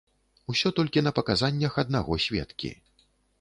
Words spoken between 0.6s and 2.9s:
толькі на паказаннях аднаго сведкі.